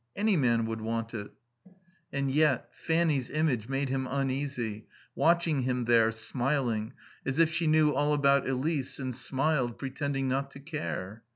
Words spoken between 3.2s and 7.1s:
image made him uneasy, watching him there, smiling,